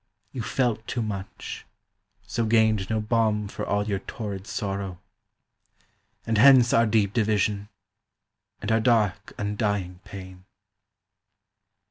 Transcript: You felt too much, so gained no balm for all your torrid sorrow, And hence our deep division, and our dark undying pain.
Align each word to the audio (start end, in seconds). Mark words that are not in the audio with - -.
You 0.31 0.41
felt 0.41 0.87
too 0.87 1.03
much, 1.03 1.63
so 2.25 2.43
gained 2.47 2.89
no 2.89 2.99
balm 2.99 3.47
for 3.47 3.63
all 3.67 3.85
your 3.85 3.99
torrid 3.99 4.47
sorrow, 4.47 4.97
And 6.25 6.39
hence 6.39 6.73
our 6.73 6.87
deep 6.87 7.13
division, 7.13 7.69
and 8.63 8.71
our 8.71 8.79
dark 8.79 9.33
undying 9.37 9.99
pain. 10.03 10.45